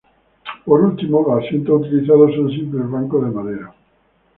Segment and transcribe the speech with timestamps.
[0.65, 3.75] Por último, los asientos utilizados son simples bancos de madera.